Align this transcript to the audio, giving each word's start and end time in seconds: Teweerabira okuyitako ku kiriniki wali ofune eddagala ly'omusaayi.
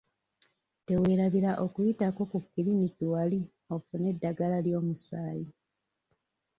Teweerabira 0.85 1.51
okuyitako 1.65 2.21
ku 2.31 2.37
kiriniki 2.49 3.05
wali 3.13 3.41
ofune 3.75 4.05
eddagala 4.13 4.57
ly'omusaayi. 4.65 5.47